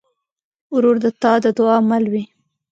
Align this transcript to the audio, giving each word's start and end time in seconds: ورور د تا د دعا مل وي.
ورور 0.73 0.95
د 1.03 1.05
تا 1.21 1.33
د 1.43 1.45
دعا 1.57 1.77
مل 1.89 2.03
وي. 2.11 2.23